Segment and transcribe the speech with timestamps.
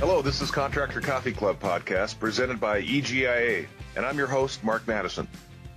[0.00, 4.88] Hello, this is Contractor Coffee Club podcast presented by EGIA, and I'm your host, Mark
[4.88, 5.28] Madison.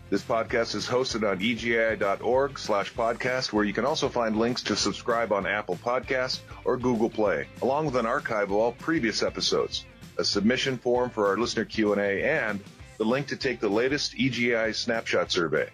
[0.10, 4.78] This podcast is hosted on egia.org slash podcast, where you can also find links to
[4.78, 9.86] subscribe on Apple Podcasts or Google Play, along with an archive of all previous episodes,
[10.18, 12.62] a submission form for our listener Q&A, and
[12.98, 15.70] the link to take the latest EGIA snapshot survey.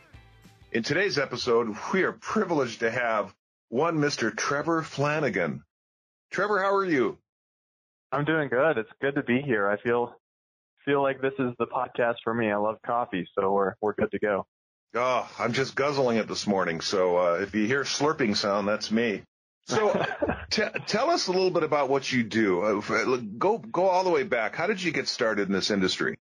[0.72, 3.32] In today's episode, we are privileged to have
[3.68, 4.36] one Mr.
[4.36, 5.62] Trevor Flanagan.
[6.32, 7.20] Trevor, how are you?
[8.12, 8.78] I'm doing good.
[8.78, 9.68] It's good to be here.
[9.68, 10.16] I feel
[10.86, 12.52] feel like this is the podcast for me.
[12.52, 14.46] I love coffee, so we're we're good to go.
[14.96, 16.82] Oh, I'm just guzzling it this morning.
[16.82, 19.22] So uh, if you hear slurping sound, that's me.
[19.68, 20.04] So
[20.50, 22.62] t- tell us a little bit about what you do.
[22.62, 24.56] Uh, go go all the way back.
[24.56, 26.18] How did you get started in this industry?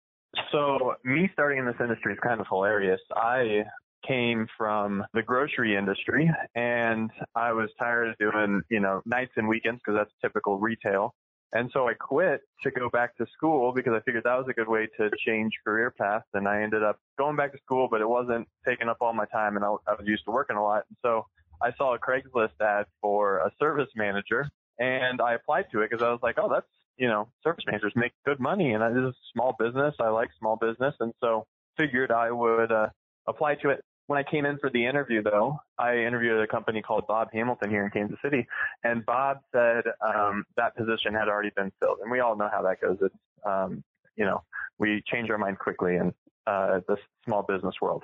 [0.53, 3.01] So me starting in this industry is kind of hilarious.
[3.15, 3.65] I
[4.07, 9.49] came from the grocery industry and I was tired of doing, you know, nights and
[9.49, 11.15] weekends because that's typical retail.
[11.53, 14.55] And so I quit to go back to school because I figured that was a
[14.55, 16.23] good way to change career path.
[16.33, 19.27] And I ended up going back to school, but it wasn't taking up all my
[19.27, 20.85] time and I, I was used to working a lot.
[20.89, 21.27] And so
[21.63, 26.03] I saw a Craigslist ad for a service manager and I applied to it because
[26.03, 29.11] I was like, oh, that's, you know, service managers make good money and this is
[29.11, 29.95] a small business.
[30.01, 30.95] I like small business.
[31.01, 32.89] And so figured I would, uh,
[33.29, 36.83] apply to it when I came in for the interview, though, I interviewed a company
[36.83, 38.47] called Bob Hamilton here in Kansas City,
[38.85, 42.63] and Bob said um, that position had already been filled, and we all know how
[42.63, 42.99] that goes.
[43.01, 43.15] It's
[43.45, 43.83] um,
[44.17, 44.43] you know
[44.79, 46.13] we change our mind quickly in
[46.47, 48.03] uh, the small business world,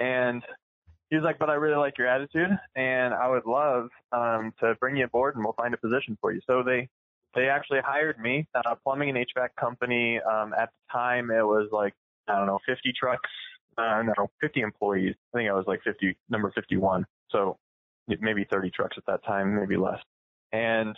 [0.00, 0.42] and
[1.10, 4.74] he was like, "But I really like your attitude, and I would love um, to
[4.80, 6.88] bring you aboard, and we'll find a position for you." So they
[7.34, 10.20] they actually hired me, a plumbing and HVAC company.
[10.20, 11.92] Um, at the time, it was like
[12.28, 13.30] I don't know, 50 trucks
[13.78, 15.14] uh, no, 50 employees.
[15.34, 17.04] I think I was like 50, number 51.
[17.30, 17.58] So
[18.08, 19.98] maybe 30 trucks at that time, maybe less.
[20.52, 20.96] And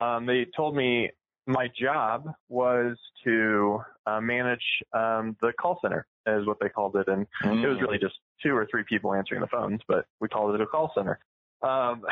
[0.00, 1.10] um, they told me
[1.46, 7.08] my job was to uh, manage um, the call center, is what they called it,
[7.08, 7.62] and mm.
[7.62, 10.60] it was really just two or three people answering the phones, but we called it
[10.60, 11.18] a call center.
[11.62, 12.02] Um,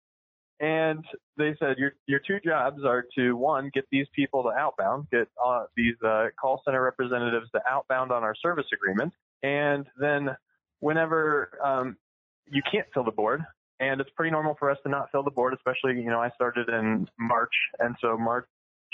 [0.60, 1.04] and
[1.36, 5.28] they said your your two jobs are to one get these people to outbound, get
[5.44, 9.12] uh, these uh, call center representatives to outbound on our service agreement,
[9.46, 10.30] and then
[10.80, 11.96] whenever um,
[12.50, 13.44] you can't fill the board,
[13.78, 16.30] and it's pretty normal for us to not fill the board, especially, you know, I
[16.30, 18.46] started in March, and so March,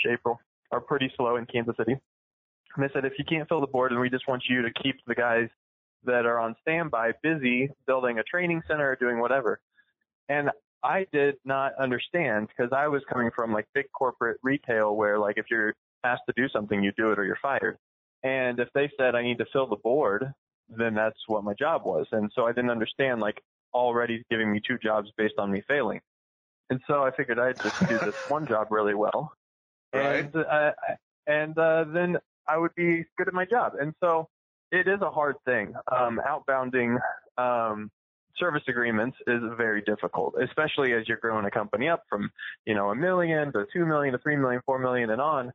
[0.07, 0.39] April
[0.71, 1.93] are pretty slow in Kansas City.
[2.75, 4.69] And they said, if you can't fill the board, and we just want you to
[4.83, 5.47] keep the guys
[6.05, 9.59] that are on standby busy building a training center or doing whatever.
[10.29, 10.51] And
[10.83, 15.37] I did not understand because I was coming from like big corporate retail where like
[15.37, 17.77] if you're asked to do something, you do it or you're fired.
[18.23, 20.33] And if they said I need to fill the board,
[20.69, 22.07] then that's what my job was.
[22.11, 23.41] And so I didn't understand like
[23.73, 26.01] already giving me two jobs based on me failing.
[26.69, 29.33] And so I figured I'd just do this one job really well.
[29.93, 30.25] Right.
[30.25, 30.71] And, uh,
[31.27, 33.73] and, uh, then I would be good at my job.
[33.79, 34.27] And so
[34.71, 35.73] it is a hard thing.
[35.91, 36.97] Um, outbounding,
[37.37, 37.89] um,
[38.37, 42.31] service agreements is very difficult, especially as you're growing a company up from,
[42.65, 45.53] you know, a million to two million to three million, four million and on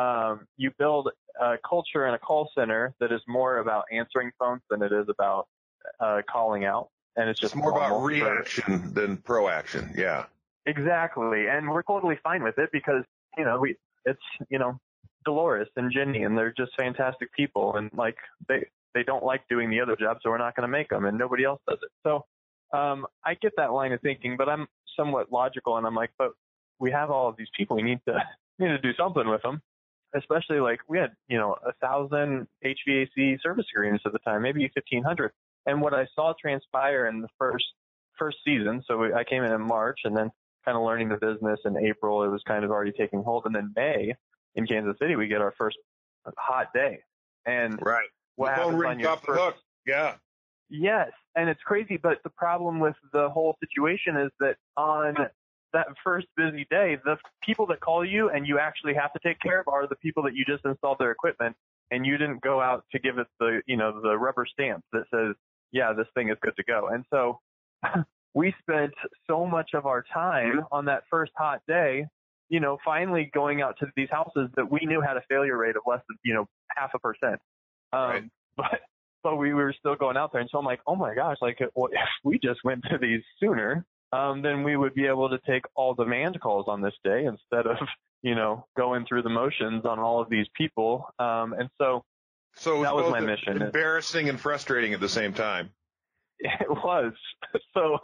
[0.00, 1.10] um, you build
[1.40, 5.06] a culture in a call center that is more about answering phones than it is
[5.08, 5.48] about
[6.00, 6.88] uh, calling out.
[7.16, 9.92] And it's just it's more about reaction for, than proaction.
[9.96, 10.26] Yeah.
[10.66, 11.48] Exactly.
[11.48, 13.04] And we're totally fine with it because,
[13.36, 14.78] you know, we, it's, you know,
[15.24, 17.76] Dolores and Jenny and they're just fantastic people.
[17.76, 18.16] And like
[18.48, 21.04] they, they don't like doing the other job, so we're not going to make them
[21.04, 21.90] and nobody else does it.
[22.04, 22.24] So,
[22.72, 26.30] um, I get that line of thinking, but I'm somewhat logical and I'm like, but
[26.78, 27.76] we have all of these people.
[27.76, 28.22] We need to,
[28.58, 29.60] we need to do something with them
[30.14, 34.62] especially like we had, you know, a thousand HVAC service agreements at the time, maybe
[34.62, 35.32] 1500.
[35.66, 37.64] And what I saw transpire in the first,
[38.18, 40.30] first season, so we, I came in in March and then
[40.64, 43.46] kind of learning the business in April, it was kind of already taking hold.
[43.46, 44.14] And then May
[44.54, 45.78] in Kansas City, we get our first
[46.36, 47.00] hot day.
[47.46, 48.06] And right.
[48.36, 49.54] what the phone rings off first, the hook.
[49.86, 50.14] Yeah.
[50.68, 51.10] Yes.
[51.36, 55.14] And it's crazy, but the problem with the whole situation is that on
[55.72, 59.40] that first busy day, the people that call you and you actually have to take
[59.40, 61.56] care of are the people that you just installed their equipment
[61.90, 65.04] and you didn't go out to give it the, you know, the rubber stamp that
[65.12, 65.34] says,
[65.72, 66.88] yeah, this thing is good to go.
[66.92, 67.40] And so
[68.34, 68.92] we spent
[69.28, 72.06] so much of our time on that first hot day,
[72.48, 75.76] you know, finally going out to these houses that we knew had a failure rate
[75.76, 76.46] of less than, you know,
[76.76, 77.40] half a percent.
[77.92, 78.24] Um, right.
[78.56, 78.80] but,
[79.22, 80.40] but we were still going out there.
[80.40, 81.70] And so I'm like, oh my gosh, like if
[82.24, 85.94] we just went to these sooner, um, then we would be able to take all
[85.94, 87.76] demand calls on this day instead of,
[88.22, 91.06] you know, going through the motions on all of these people.
[91.18, 92.04] Um, and so,
[92.56, 93.62] so that was my mission.
[93.62, 95.70] Embarrassing and frustrating at the same time.
[96.42, 97.12] It was.
[97.74, 97.98] So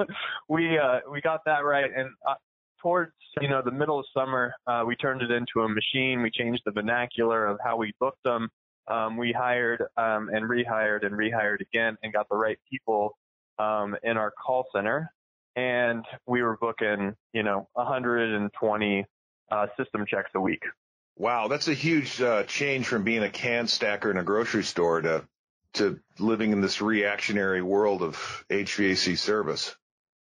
[0.48, 1.90] we, uh, we got that right.
[1.94, 2.34] And I,
[2.82, 6.22] towards you know the middle of summer, uh, we turned it into a machine.
[6.22, 8.48] We changed the vernacular of how we booked them.
[8.88, 13.16] Um, we hired um, and rehired and rehired again, and got the right people
[13.58, 15.10] um, in our call center.
[15.56, 19.06] And we were booking, you know, 120
[19.50, 20.62] uh, system checks a week.
[21.16, 25.00] Wow, that's a huge uh, change from being a can stacker in a grocery store
[25.00, 25.24] to
[25.74, 29.74] to living in this reactionary world of HVAC service.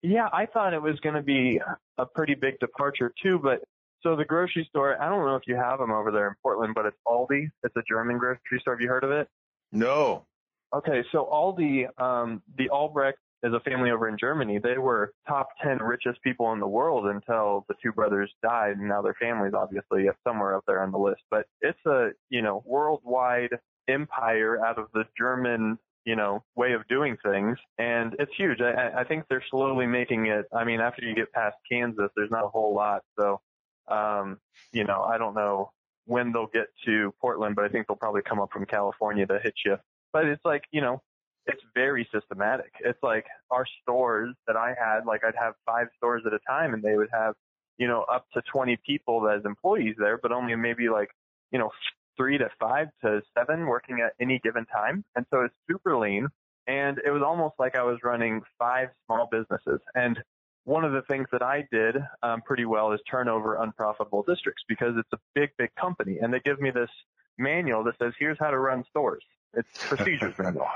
[0.02, 1.62] Yeah, I thought it was going to be
[1.98, 3.64] a pretty big departure too, but
[4.04, 6.76] so the grocery store, I don't know if you have them over there in Portland,
[6.76, 7.50] but it's Aldi.
[7.64, 8.76] It's a German grocery store.
[8.76, 9.28] Have you heard of it?
[9.72, 10.26] No.
[10.74, 14.60] Okay, so Aldi, um, the Albrecht is a family over in Germany.
[14.60, 18.88] They were top 10 richest people in the world until the two brothers died, and
[18.88, 21.22] now their families obviously somewhere up there on the list.
[21.30, 23.52] But it's a, you know, worldwide
[23.88, 27.58] empire out of the German you know, way of doing things.
[27.78, 28.62] And it's huge.
[28.62, 30.46] I, I think they're slowly making it.
[30.56, 33.02] I mean, after you get past Kansas, there's not a whole lot.
[33.20, 33.42] So,
[33.90, 34.40] um,
[34.72, 35.72] you know, I don't know
[36.06, 39.38] when they'll get to Portland, but I think they'll probably come up from California to
[39.44, 39.76] hit you.
[40.14, 41.02] But it's like, you know,
[41.48, 42.72] it's very systematic.
[42.82, 46.74] It's like our stores that I had, like I'd have five stores at a time
[46.74, 47.36] and they would have,
[47.78, 51.10] you know, up to 20 people as employees there, but only maybe like,
[51.52, 51.72] you know,
[52.18, 55.06] three to five to seven working at any given time.
[55.16, 56.28] And so it's super lean.
[56.68, 59.80] And it was almost like I was running five small businesses.
[59.96, 60.20] And
[60.66, 64.64] one of the things that I did um, pretty well is turn over unprofitable districts
[64.68, 66.18] because it's a big, big company.
[66.22, 66.90] And they give me this
[67.38, 69.24] manual that says, here's how to run stores.
[69.54, 70.68] It's procedures manual.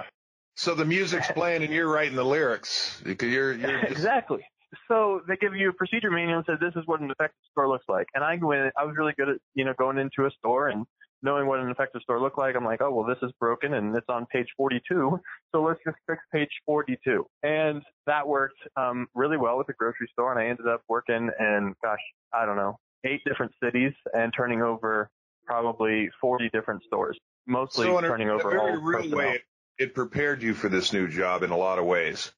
[0.62, 3.02] So the music's playing and you're writing the lyrics.
[3.04, 3.92] You're, you're just...
[3.92, 4.46] exactly.
[4.88, 7.68] So they give you a procedure manual and says this is what an effective store
[7.68, 8.06] looks like.
[8.14, 10.86] And I went, I was really good at, you know, going into a store and
[11.24, 13.96] knowing what an effective store looked like, I'm like, oh, well, this is broken and
[13.96, 15.20] it's on page 42.
[15.52, 17.26] So let's just fix page 42.
[17.42, 20.32] And that worked um, really well with the grocery store.
[20.32, 21.98] And I ended up working in, gosh,
[22.36, 25.10] I don't know, eight different cities and turning over
[25.48, 27.18] probably 40 different stores,
[27.48, 29.18] mostly so turning a, over a very all real personnel.
[29.18, 29.40] way,
[29.78, 32.32] it prepared you for this new job in a lot of ways.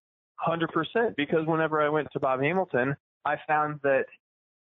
[0.48, 2.96] 100% because whenever I went to Bob Hamilton,
[3.26, 4.06] I found that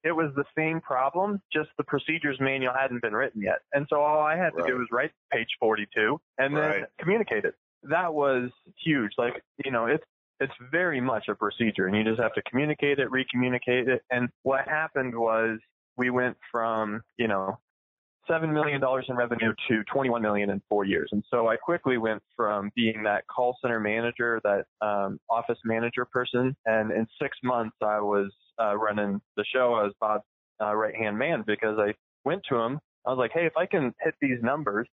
[0.04, 3.60] it was the same problem, just the procedures manual hadn't been written yet.
[3.74, 4.68] And so all I had to right.
[4.68, 6.84] do was write page 42 and then right.
[7.00, 7.54] communicate it.
[7.84, 8.50] That was
[8.84, 9.12] huge.
[9.18, 10.04] Like, you know, it's,
[10.40, 14.02] it's very much a procedure and you just have to communicate it, recommunicate it.
[14.10, 15.60] And what happened was
[15.98, 17.60] we went from, you know,
[18.28, 21.10] seven million dollars in revenue to 21 million in four years.
[21.12, 26.06] And so I quickly went from being that call center manager, that um, office manager
[26.06, 29.74] person, and in six months I was uh, running the show.
[29.74, 30.24] I was Bob's
[30.62, 32.80] uh, right hand man because I went to him.
[33.06, 34.88] I was like, hey, if I can hit these numbers,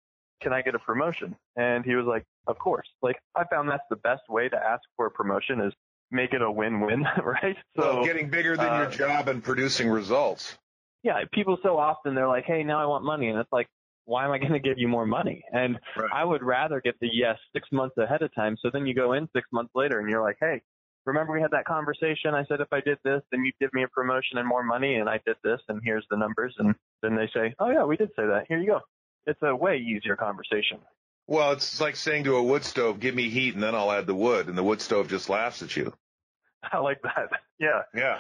[0.42, 1.36] can I get a promotion?
[1.56, 2.88] And he was like, of course.
[3.01, 5.74] Like I found that's the best way to ask for a promotion is
[6.12, 7.57] make it a win-win, right?
[7.77, 10.57] So well, getting bigger than uh, your job and producing results.
[11.06, 13.68] Yeah, people so often they're like, hey, now I want money, and it's like,
[14.06, 15.44] why am I going to give you more money?
[15.52, 16.10] And right.
[16.12, 18.57] I would rather get the yes six months ahead of time.
[18.60, 20.62] So then you go in six months later and you're like, hey,
[21.06, 22.34] remember we had that conversation?
[22.34, 24.96] I said if I did this, then you'd give me a promotion and more money,
[24.96, 26.56] and I did this, and here's the numbers.
[26.57, 26.74] And
[27.04, 28.46] then they say, oh yeah, we did say that.
[28.48, 28.80] Here you go.
[29.28, 30.80] It's a way easier conversation.
[31.28, 34.08] Well, it's like saying to a wood stove, give me heat and then I'll add
[34.08, 35.94] the wood, and the wood stove just laughs at you.
[36.72, 37.29] I like that.
[37.60, 37.82] Yeah.
[37.94, 38.20] Yeah.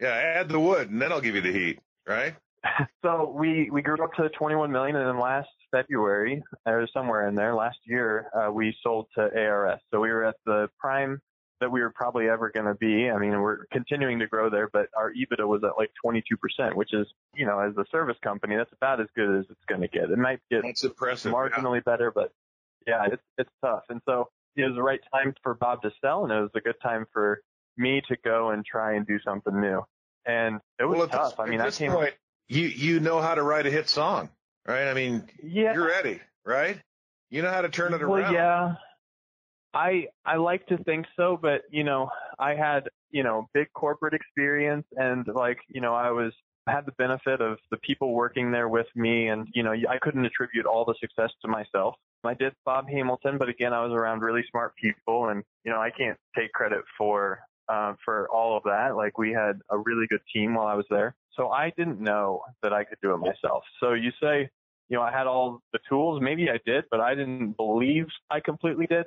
[0.00, 0.08] Yeah.
[0.08, 2.34] Add the wood and then I'll give you the heat, right?
[3.02, 7.34] so we, we grew up to 21 million and then last February or somewhere in
[7.34, 9.80] there last year, uh, we sold to ARS.
[9.92, 11.20] So we were at the prime
[11.60, 13.10] that we were probably ever going to be.
[13.10, 16.92] I mean, we're continuing to grow there, but our EBITDA was at like 22%, which
[16.92, 19.88] is, you know, as a service company, that's about as good as it's going to
[19.88, 20.10] get.
[20.10, 21.92] It might get that's impressive, marginally yeah.
[21.92, 22.32] better, but
[22.86, 23.84] yeah, it's, it's tough.
[23.88, 26.60] And so it was the right time for Bob to sell and it was a
[26.60, 27.40] good time for
[27.78, 29.82] me to go and try and do something new.
[30.26, 31.36] And it was well, tough.
[31.36, 31.92] This, I mean, I came.
[31.92, 32.14] Point,
[32.48, 34.28] you, you know how to write a hit song,
[34.66, 34.88] right?
[34.88, 35.72] I mean, yeah.
[35.72, 36.80] you're ready, right?
[37.30, 38.34] You know how to turn it well, around.
[38.34, 38.74] Yeah.
[39.74, 44.14] I I like to think so, but you know, I had you know big corporate
[44.14, 46.32] experience, and like you know, I was
[46.66, 50.24] had the benefit of the people working there with me, and you know, I couldn't
[50.24, 51.94] attribute all the success to myself.
[52.24, 55.80] I did Bob Hamilton, but again, I was around really smart people, and you know,
[55.80, 58.96] I can't take credit for uh, for all of that.
[58.96, 62.42] Like we had a really good team while I was there, so I didn't know
[62.62, 63.64] that I could do it myself.
[63.80, 64.48] So you say,
[64.88, 66.20] you know, I had all the tools.
[66.22, 69.06] Maybe I did, but I didn't believe I completely did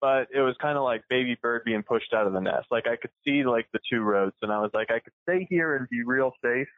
[0.00, 2.66] but it was kind of like baby bird being pushed out of the nest.
[2.70, 5.46] Like I could see like the two roads and I was like, I could stay
[5.50, 6.68] here and be real safe,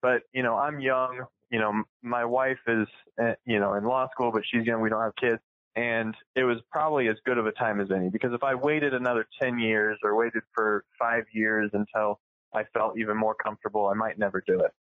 [0.00, 2.86] but you know, I'm young, you know, my wife is,
[3.18, 4.80] eh, you know, in law school, but she's young.
[4.80, 5.40] We don't have kids.
[5.78, 8.94] And it was probably as good of a time as any because if I waited
[8.94, 12.18] another 10 years or waited for five years until
[12.52, 14.72] I felt even more comfortable, I might never do it.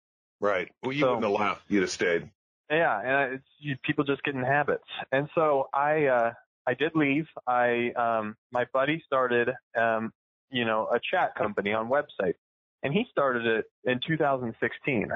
[0.42, 0.72] Right.
[0.82, 1.62] Well, you So- wouldn't have left.
[1.70, 2.32] You'd have stayed.
[2.72, 4.84] Yeah, and it's you, people just get in habits.
[5.12, 6.34] And so I uh
[6.66, 7.28] I did leave.
[7.46, 10.12] I um my buddy started um
[10.50, 12.34] you know a chat company on website,
[12.82, 15.10] and he started it in 2016.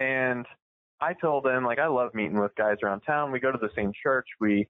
[0.00, 0.46] And
[1.00, 3.30] I told him like I love meeting with guys around town.
[3.30, 4.26] We go to the same church.
[4.40, 4.68] We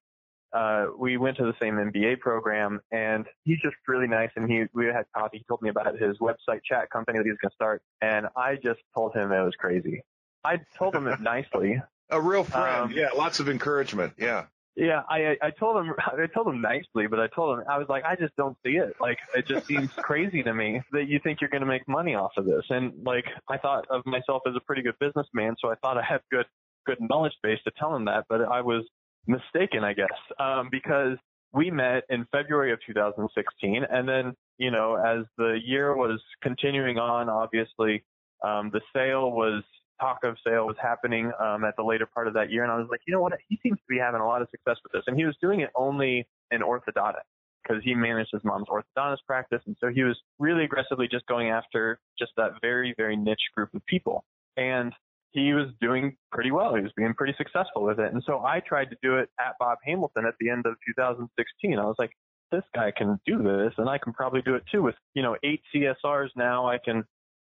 [0.52, 4.30] uh we went to the same MBA program, and he's just really nice.
[4.36, 5.38] And he we had coffee.
[5.38, 8.56] He told me about his website chat company that he's going to start, and I
[8.56, 10.02] just told him it was crazy.
[10.44, 11.80] I told him it nicely.
[12.10, 12.84] A real friend.
[12.84, 13.10] Um, yeah.
[13.14, 14.14] Lots of encouragement.
[14.18, 14.46] Yeah.
[14.78, 17.88] Yeah, I I told him I told him nicely, but I told him I was
[17.88, 18.94] like I just don't see it.
[19.00, 22.14] Like it just seems crazy to me that you think you're going to make money
[22.14, 22.64] off of this.
[22.70, 26.04] And like I thought of myself as a pretty good businessman, so I thought I
[26.04, 26.46] had good
[26.86, 28.84] good knowledge base to tell him that, but I was
[29.26, 30.08] mistaken, I guess,
[30.38, 31.16] um, because
[31.52, 36.98] we met in February of 2016, and then you know as the year was continuing
[36.98, 38.04] on, obviously
[38.44, 39.62] um, the sale was
[40.00, 42.76] talk of sale was happening um, at the later part of that year, and I
[42.76, 44.92] was like, you know what, he seems to be having a lot of success with
[44.92, 47.28] this, and he was doing it only in orthodontics
[47.62, 51.48] because he managed his mom's orthodontist practice, and so he was really aggressively just going
[51.48, 54.24] after just that very very niche group of people,
[54.56, 54.92] and
[55.32, 56.74] he was doing pretty well.
[56.74, 59.54] He was being pretty successful with it, and so I tried to do it at
[59.58, 61.78] Bob Hamilton at the end of 2016.
[61.78, 62.12] I was like.
[62.50, 64.80] This guy can do this, and I can probably do it too.
[64.80, 67.04] With you know eight CSRs now, I can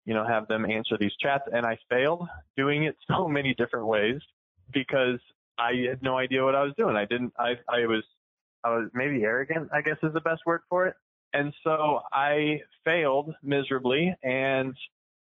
[0.09, 1.45] you know, have them answer these chats.
[1.53, 4.21] And I failed doing it so many different ways
[4.73, 5.21] because
[5.59, 6.97] I had no idea what I was doing.
[6.97, 8.03] I didn't, I, I was,
[8.65, 10.95] I was maybe arrogant, I guess is the best word for it.
[11.35, 14.75] And so I failed miserably and,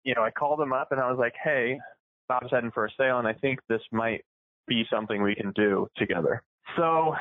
[0.04, 1.80] you know, I called him up and I was like, Hey,
[2.28, 4.24] Bob's heading for a sale and I think this might
[4.66, 6.42] be something we can do together.
[6.76, 7.14] So,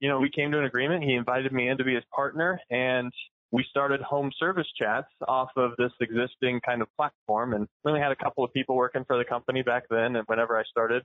[0.00, 1.04] you know, we came to an agreement.
[1.04, 3.12] He invited me in to be his partner and
[3.50, 8.00] we started home service chats off of this existing kind of platform and we only
[8.00, 11.02] had a couple of people working for the company back then and whenever I started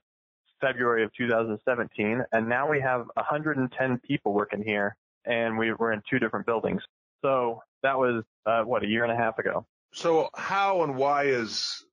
[0.59, 4.95] February of 2017 and now we have 110 people working here
[5.25, 6.81] and we were in two different buildings.
[7.23, 9.65] So that was uh, what a year and a half ago.
[9.93, 11.85] So how and why is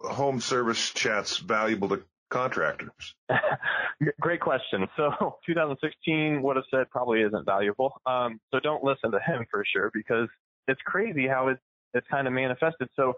[0.00, 3.14] home service chats valuable to contractors?
[4.20, 4.86] Great question.
[4.96, 5.10] So
[5.46, 8.00] 2016 would have said probably isn't valuable.
[8.06, 10.28] Um, so don't listen to him for sure because
[10.68, 11.60] it's crazy how it's,
[11.94, 12.88] it's kind of manifested.
[12.96, 13.14] So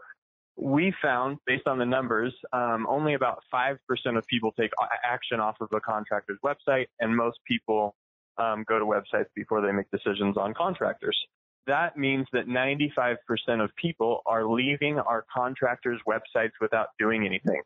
[0.57, 3.77] we found based on the numbers, um, only about 5%
[4.17, 4.71] of people take
[5.05, 7.95] action off of a contractor's website and most people
[8.39, 11.17] um, go to websites before they make decisions on contractors.
[11.67, 13.17] That means that 95%
[13.63, 17.63] of people are leaving our contractors' websites without doing anything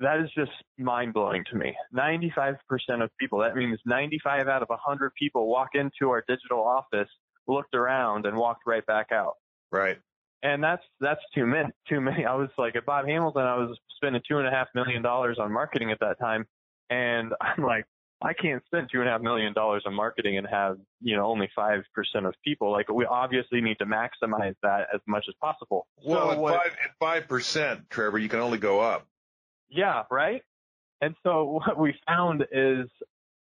[0.00, 1.74] that is just mind blowing to me.
[1.94, 2.56] 95%
[3.02, 7.08] of people, that means 95 out of 100 people walk into our digital office,
[7.46, 9.34] looked around and walked right back out.
[9.72, 9.98] Right.
[10.42, 12.26] And that's, that's too many, too many.
[12.26, 15.38] I was like at Bob Hamilton, I was spending two and a half million dollars
[15.40, 16.46] on marketing at that time.
[16.90, 17.86] And I'm like,
[18.22, 21.26] I can't spend two and a half million dollars on marketing and have, you know,
[21.26, 21.82] only 5%
[22.24, 22.72] of people.
[22.72, 25.86] Like we obviously need to maximize that as much as possible.
[26.02, 29.06] Well, So at what- five, at five percent, Trevor, you can only go up.
[29.68, 30.42] Yeah, right?
[31.02, 32.86] And so what we found is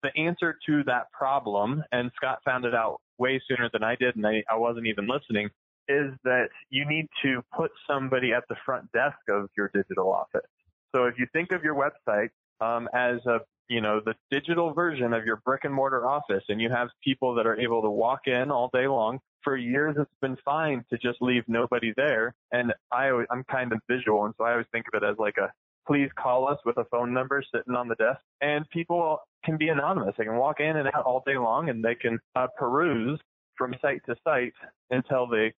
[0.03, 4.17] the answer to that problem, and Scott found it out way sooner than I did,
[4.17, 5.49] and I, I wasn't even listening,
[5.87, 10.49] is that you need to put somebody at the front desk of your digital office.
[10.93, 12.29] So if you think of your website
[12.59, 16.61] um, as a you know the digital version of your brick and mortar office, and
[16.61, 19.19] you have people that are able to walk in all day long.
[19.43, 23.71] For years, it's been fine to just leave nobody there, and I always, I'm kind
[23.73, 25.51] of visual, and so I always think of it as like a
[25.87, 28.19] please call us with a phone number sitting on the desk.
[28.41, 30.15] And people can be anonymous.
[30.17, 33.19] They can walk in and out all day long and they can uh, peruse
[33.57, 34.53] from site to site
[34.89, 35.53] until they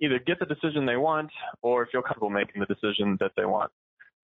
[0.00, 1.30] either get the decision they want
[1.62, 3.70] or feel comfortable making the decision that they want.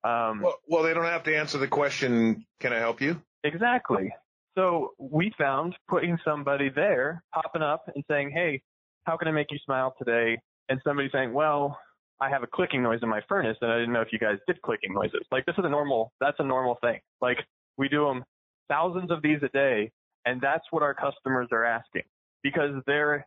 [0.07, 3.21] Um, Well, well, they don't have to answer the question, can I help you?
[3.45, 4.13] Exactly.
[4.57, 8.63] So we found putting somebody there, popping up and saying, Hey,
[9.05, 10.39] how can I make you smile today?
[10.69, 11.79] And somebody saying, Well,
[12.21, 14.39] I have a clicking noise in my furnace and I didn't know if you guys
[14.47, 15.27] did clicking noises.
[15.31, 17.01] Like this is a normal, that's a normal thing.
[17.21, 17.39] Like
[17.77, 18.25] we do them
[18.69, 19.91] thousands of these a day
[20.25, 22.03] and that's what our customers are asking
[22.43, 23.27] because they're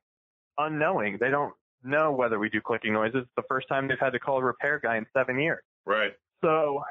[0.58, 1.18] unknowing.
[1.20, 3.22] They don't know whether we do clicking noises.
[3.24, 5.62] It's the first time they've had to call a repair guy in seven years.
[5.86, 6.14] Right.
[6.44, 6.82] So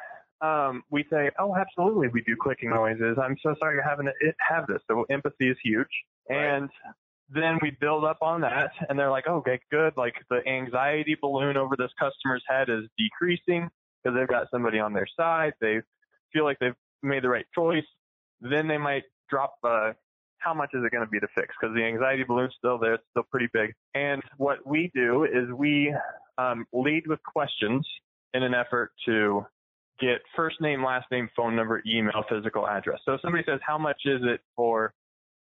[0.41, 3.17] um, we say, oh, absolutely, we do clicking noises.
[3.21, 4.81] I'm so sorry you're having to it- have this.
[4.89, 5.89] So empathy is huge.
[6.29, 6.57] Right.
[6.57, 6.71] And
[7.31, 9.95] then we build up on that, and they're like, okay, good.
[9.97, 13.69] Like the anxiety balloon over this customer's head is decreasing
[14.03, 15.53] because they've got somebody on their side.
[15.61, 15.81] They
[16.33, 17.85] feel like they've made the right choice.
[18.41, 19.95] Then they might drop a,
[20.39, 21.55] how much is it going to be to fix?
[21.61, 22.95] Because the anxiety balloon's still there.
[22.95, 23.75] It's still pretty big.
[23.95, 25.95] And what we do is we
[26.39, 27.87] um, lead with questions
[28.35, 29.45] in an effort to
[30.01, 33.01] get first name, last name, phone number, email, physical address.
[33.05, 34.93] So if somebody says, how much is it for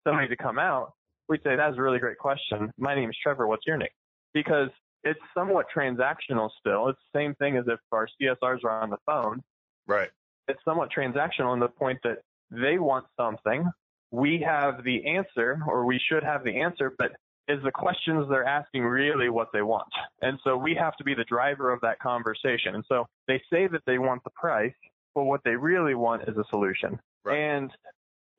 [0.05, 0.93] somebody to come out?
[1.29, 2.71] We'd say, that's a really great question.
[2.77, 3.47] My name is Trevor.
[3.47, 3.89] What's your name?
[4.33, 4.69] Because
[5.03, 6.89] it's somewhat transactional still.
[6.89, 9.43] It's the same thing as if our CSRs are on the phone.
[9.85, 10.09] Right.
[10.47, 13.69] It's somewhat transactional in the point that they want something.
[14.11, 17.11] We have the answer, or we should have the answer, but
[17.47, 19.87] is the questions they're asking really what they want?
[20.21, 22.75] And so we have to be the driver of that conversation.
[22.75, 24.73] And so they say that they want the price,
[25.15, 26.99] but what they really want is a solution.
[27.23, 27.37] Right.
[27.37, 27.71] And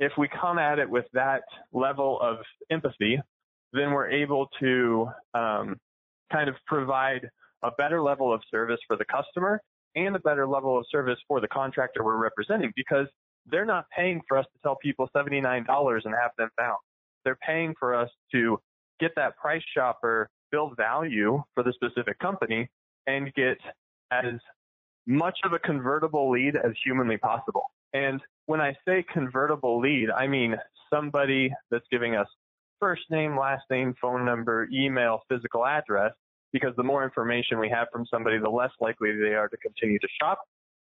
[0.00, 2.38] if we come at it with that level of
[2.70, 3.18] empathy,
[3.72, 5.76] then we're able to um,
[6.32, 7.28] kind of provide
[7.62, 9.60] a better level of service for the customer
[9.96, 13.06] and a better level of service for the contractor we're representing because
[13.46, 16.76] they're not paying for us to tell people $79 and have them found.
[17.24, 18.60] They're paying for us to
[19.00, 22.68] get that price shopper build value for the specific company
[23.06, 23.58] and get
[24.10, 24.34] as
[25.06, 27.62] much of a convertible lead as humanly possible.
[27.92, 30.56] And when I say convertible lead, I mean
[30.92, 32.26] somebody that's giving us
[32.80, 36.12] first name, last name, phone number, email, physical address,
[36.52, 39.98] because the more information we have from somebody, the less likely they are to continue
[39.98, 40.40] to shop.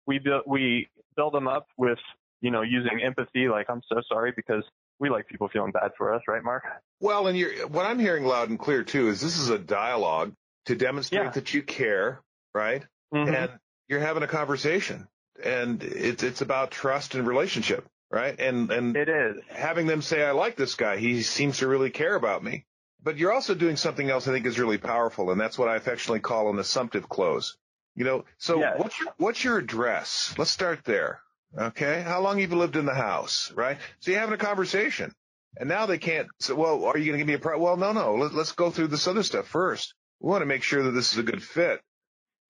[0.07, 1.99] We build, we build them up with,
[2.41, 4.65] you know, using empathy, like, I'm so sorry because
[4.99, 6.65] we like people feeling bad for us, right, Mark?
[7.01, 10.33] Well, and you're, what I'm hearing loud and clear too is this is a dialogue
[10.67, 11.31] to demonstrate yeah.
[11.31, 12.23] that you care,
[12.55, 12.83] right?
[13.15, 13.35] Mm-hmm.
[13.35, 13.51] And
[13.89, 15.07] you're having a conversation
[15.43, 18.39] and it's, it's about trust and relationship, right?
[18.39, 20.97] And, and it is having them say, I like this guy.
[20.97, 22.65] He seems to really care about me.
[23.03, 25.31] But you're also doing something else I think is really powerful.
[25.31, 27.57] And that's what I affectionately call an assumptive close.
[27.95, 28.79] You know, so yes.
[28.79, 30.35] what's your, what's your address?
[30.37, 31.21] Let's start there.
[31.59, 32.03] Okay.
[32.03, 33.53] How long have you lived in the house?
[33.55, 33.79] Right.
[34.01, 35.13] So you're having a conversation
[35.59, 37.59] and now they can't say, well, are you going to give me a price?
[37.59, 38.15] Well, no, no.
[38.15, 39.95] Let, us go through this other stuff first.
[40.21, 41.81] We want to make sure that this is a good fit.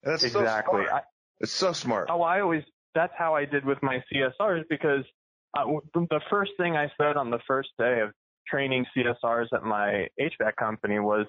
[0.03, 0.83] And that's exactly.
[0.85, 1.01] So I,
[1.39, 2.07] it's so smart.
[2.09, 2.63] Oh, I always,
[2.95, 5.03] that's how I did with my CSRs because
[5.57, 8.11] uh, the first thing I said on the first day of
[8.47, 11.27] training CSRs at my HVAC company was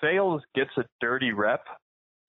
[0.00, 1.64] sales gets a dirty rep,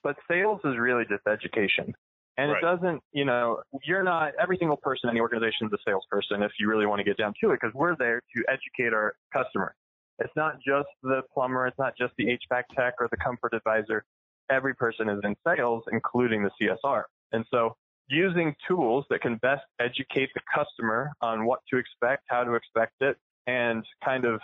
[0.04, 1.94] but sales is really just education.
[2.40, 2.64] And right.
[2.64, 6.42] it doesn't, you know, you're not, every single person in the organization is a salesperson
[6.42, 9.14] if you really want to get down to it, because we're there to educate our
[9.34, 9.76] customer.
[10.20, 14.06] It's not just the plumber, it's not just the HVAC tech or the comfort advisor.
[14.50, 17.04] Every person is in sales, including the CSR.
[17.34, 17.76] And so
[18.08, 22.94] using tools that can best educate the customer on what to expect, how to expect
[23.02, 24.40] it, and kind of,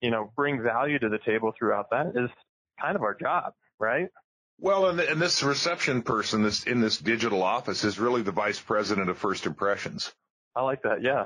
[0.00, 2.30] you know, bring value to the table throughout that is
[2.80, 4.08] kind of our job, right?
[4.60, 8.60] Well, and, and this reception person this in this digital office is really the vice
[8.60, 10.12] president of first impressions.
[10.54, 11.02] I like that.
[11.02, 11.24] Yeah.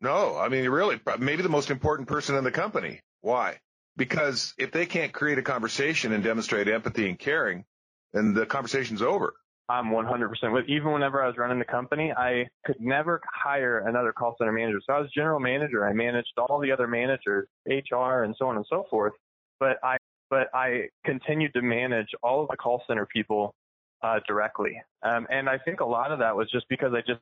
[0.00, 3.00] No, I mean, really, maybe the most important person in the company.
[3.20, 3.60] Why?
[3.96, 7.64] Because if they can't create a conversation and demonstrate empathy and caring,
[8.12, 9.34] then the conversation's over.
[9.68, 10.64] I'm 100% with.
[10.68, 14.80] Even whenever I was running the company, I could never hire another call center manager.
[14.84, 15.86] So I was general manager.
[15.86, 19.12] I managed all the other managers, HR, and so on and so forth.
[19.60, 19.98] But I
[20.32, 23.54] but I continued to manage all of the call center people
[24.02, 24.80] uh, directly.
[25.02, 27.20] Um, and I think a lot of that was just because I just,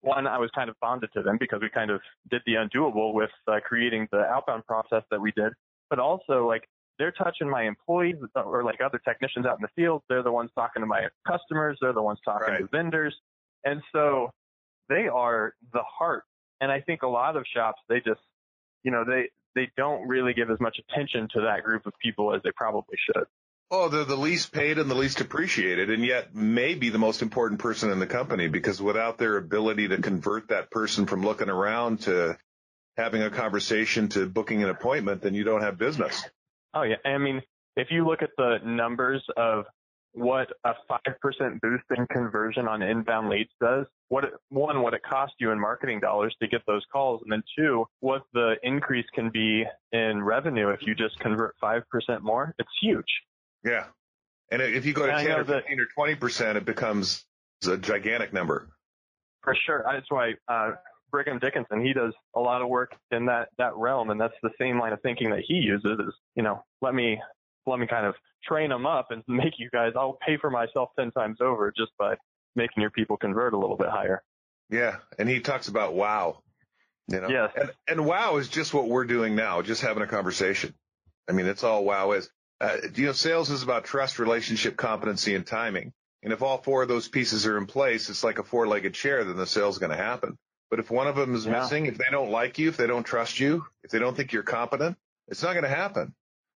[0.00, 2.00] one, I was kind of bonded to them because we kind of
[2.32, 5.52] did the undoable with uh, creating the outbound process that we did.
[5.88, 6.64] But also, like,
[6.98, 10.02] they're touching my employees or like other technicians out in the field.
[10.08, 11.78] They're the ones talking to my customers.
[11.80, 12.58] They're the ones talking right.
[12.58, 13.14] to vendors.
[13.64, 14.30] And so
[14.88, 16.24] they are the heart.
[16.60, 18.20] And I think a lot of shops, they just,
[18.82, 22.34] you know, they, they don't really give as much attention to that group of people
[22.34, 23.24] as they probably should.
[23.70, 27.58] Oh, they're the least paid and the least appreciated, and yet maybe the most important
[27.58, 32.02] person in the company because without their ability to convert that person from looking around
[32.02, 32.36] to
[32.98, 36.22] having a conversation to booking an appointment, then you don't have business.
[36.74, 37.40] Oh yeah, I mean,
[37.76, 39.64] if you look at the numbers of
[40.14, 43.86] what a 5% boost in conversion on inbound leads does.
[44.08, 47.22] What it, one, what it costs you in marketing dollars to get those calls.
[47.22, 51.82] And then two, what the increase can be in revenue if you just convert 5%
[52.20, 52.54] more.
[52.58, 53.06] It's huge.
[53.64, 53.84] Yeah.
[54.50, 57.24] And if you go to 10 or 15 or 20%, it becomes
[57.66, 58.68] a gigantic number.
[59.42, 59.84] For sure.
[59.90, 60.72] That's why, uh,
[61.10, 64.10] Brigham Dickinson, he does a lot of work in that, that realm.
[64.10, 67.18] And that's the same line of thinking that he uses is, you know, let me
[67.66, 70.90] let me kind of train them up and make you guys, I'll pay for myself
[70.98, 72.14] 10 times over just by
[72.56, 74.22] making your people convert a little bit higher.
[74.70, 74.96] Yeah.
[75.18, 76.42] And he talks about wow.
[77.08, 77.28] You know?
[77.28, 77.50] Yes.
[77.56, 80.74] And, and wow is just what we're doing now, just having a conversation.
[81.28, 82.28] I mean, that's all wow is.
[82.60, 85.92] Uh, you know, sales is about trust, relationship, competency, and timing.
[86.22, 89.24] And if all four of those pieces are in place, it's like a four-legged chair,
[89.24, 90.38] then the sale is going to happen.
[90.70, 91.60] But if one of them is Yeah.
[91.60, 94.32] missing, if they don't like you, if they don't trust you, if they don't think
[94.32, 94.96] you're competent,
[95.26, 96.14] it's not going to happen.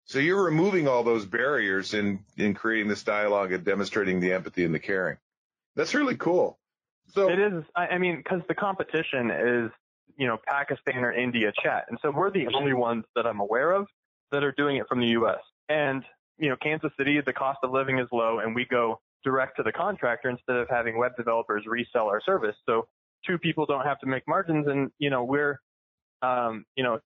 [0.06, 4.64] So you're removing all those barriers in, in creating this dialogue and demonstrating the empathy
[4.64, 5.16] and the caring.
[5.76, 6.58] That's really cool.
[7.14, 7.64] So It is.
[7.74, 9.70] I, I mean, because the competition is,
[10.16, 13.72] you know, Pakistan or India chat, and so we're the only ones that I'm aware
[13.72, 13.86] of
[14.30, 15.40] that are doing it from the U.S.
[15.68, 16.04] And
[16.38, 19.62] you know, Kansas City, the cost of living is low, and we go direct to
[19.62, 22.56] the contractor instead of having web developers resell our service.
[22.66, 22.86] So
[23.26, 25.60] two people don't have to make margins, and you know, we're,
[26.22, 26.98] um, you know,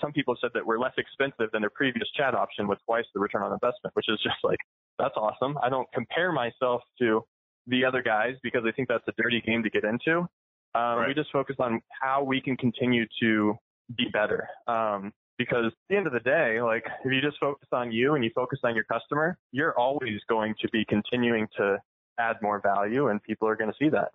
[0.00, 3.20] some people said that we're less expensive than their previous chat option with twice the
[3.20, 4.58] return on investment, which is just like
[4.98, 5.58] that's awesome.
[5.62, 7.22] I don't compare myself to
[7.66, 10.18] the other guys because I think that's a dirty game to get into.
[10.74, 11.08] Um, Right.
[11.08, 13.54] We just focus on how we can continue to
[13.96, 14.48] be better.
[14.68, 18.14] Um, because at the end of the day, like if you just focus on you
[18.14, 21.78] and you focus on your customer, you're always going to be continuing to
[22.18, 24.12] add more value and people are going to see that.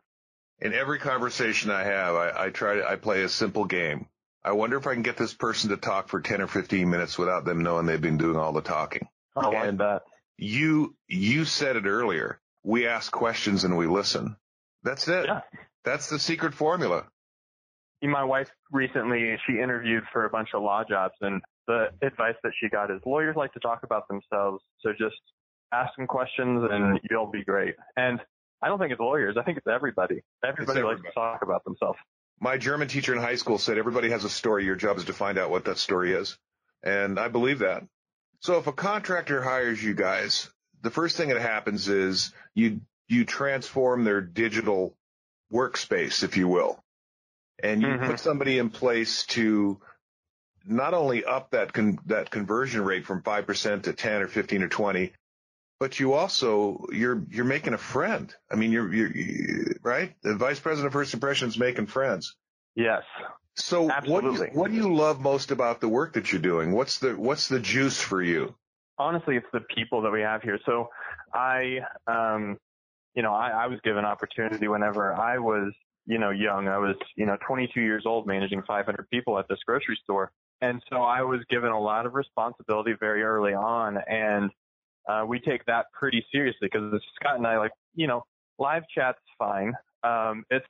[0.61, 4.07] in every conversation I have, I, I try to, I play a simple game.
[4.45, 7.17] I wonder if I can get this person to talk for 10 or 15 minutes
[7.17, 9.07] without them knowing they've been doing all the talking.
[9.35, 10.03] I like And- that.
[10.37, 12.39] You, you said it earlier.
[12.63, 14.35] We ask questions and we listen.
[14.83, 15.25] That's it.
[15.25, 15.41] Yeah.
[15.83, 17.05] That's the secret formula.
[18.03, 22.51] My wife recently, she interviewed for a bunch of law jobs and the advice that
[22.59, 24.63] she got is lawyers like to talk about themselves.
[24.81, 25.15] So just
[25.73, 27.75] ask them questions and you'll be great.
[27.97, 28.19] And
[28.61, 29.37] I don't think it's lawyers.
[29.39, 30.21] I think it's everybody.
[30.43, 31.09] Everybody likes everybody.
[31.09, 31.97] to talk about themselves.
[32.39, 34.65] My German teacher in high school said everybody has a story.
[34.65, 36.37] Your job is to find out what that story is.
[36.83, 37.83] And I believe that.
[38.41, 40.49] So if a contractor hires you guys,
[40.81, 44.95] the first thing that happens is you, you transform their digital
[45.51, 46.83] workspace, if you will,
[47.63, 48.05] and you Mhm.
[48.07, 49.79] put somebody in place to
[50.65, 54.67] not only up that con- that conversion rate from 5% to 10 or 15 or
[54.67, 55.13] 20,
[55.79, 58.33] but you also, you're, you're making a friend.
[58.51, 60.13] I mean, you're, you're, you right?
[60.21, 62.35] The vice president of first impressions making friends.
[62.75, 63.03] Yes.
[63.55, 64.47] So what do, you, Absolutely.
[64.53, 66.71] what do you love most about the work that you're doing?
[66.73, 68.55] What's the, what's the juice for you?
[68.97, 70.59] honestly, it's the people that we have here.
[70.65, 70.89] So
[71.33, 72.57] I, um,
[73.15, 75.73] you know, I, I was given opportunity whenever I was,
[76.05, 76.67] you know, young.
[76.67, 80.31] I was, you know, 22 years old managing 500 people at this grocery store.
[80.61, 83.97] And so I was given a lot of responsibility very early on.
[83.97, 84.51] And,
[85.07, 88.23] uh, we take that pretty seriously because Scott and I like, you know,
[88.57, 89.73] live chat's fine.
[90.03, 90.65] Um, it's,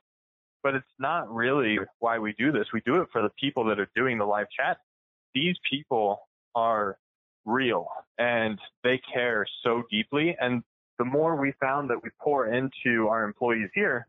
[0.62, 2.66] but it's not really why we do this.
[2.72, 4.78] We do it for the people that are doing the live chat.
[5.34, 6.20] These people
[6.54, 6.98] are
[7.44, 7.86] real
[8.18, 10.36] and they care so deeply.
[10.40, 10.62] And
[10.98, 14.08] the more we found that we pour into our employees here,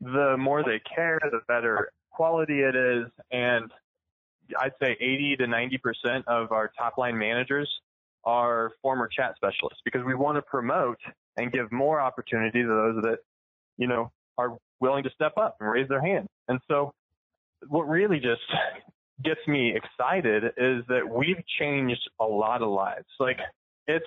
[0.00, 3.06] the more they care, the better quality it is.
[3.32, 3.70] And
[4.58, 7.68] I'd say 80 to 90% of our top line managers
[8.28, 10.98] are former chat specialists because we want to promote
[11.38, 13.18] and give more opportunity to those that,
[13.78, 16.26] you know, are willing to step up and raise their hand.
[16.46, 16.92] And so
[17.68, 18.42] what really just
[19.24, 23.06] gets me excited is that we've changed a lot of lives.
[23.18, 23.38] Like
[23.86, 24.04] it's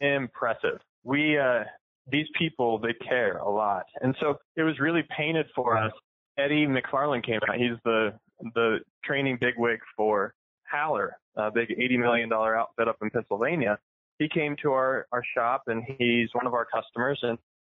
[0.00, 0.78] impressive.
[1.04, 1.64] We, uh,
[2.10, 3.84] these people, they care a lot.
[4.00, 5.92] And so it was really painted for us.
[6.38, 7.56] Eddie McFarland came out.
[7.56, 8.14] He's the,
[8.54, 10.32] the training bigwig for
[10.70, 13.78] Haller, a big $80 million outfit up in Pennsylvania.
[14.18, 17.38] He came to our, our shop and he's one of our customers and